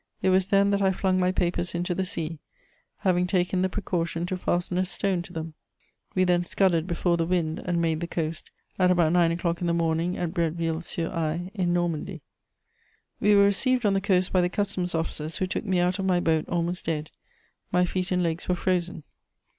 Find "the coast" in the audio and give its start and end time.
7.99-8.49, 13.93-14.33